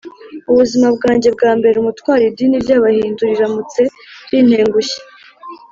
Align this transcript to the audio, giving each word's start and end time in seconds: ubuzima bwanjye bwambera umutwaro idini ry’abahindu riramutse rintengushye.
ubuzima 0.51 0.87
bwanjye 0.95 1.27
bwambera 1.35 1.77
umutwaro 1.79 2.23
idini 2.29 2.55
ry’abahindu 2.63 3.21
riramutse 3.29 3.81
rintengushye. 4.29 4.99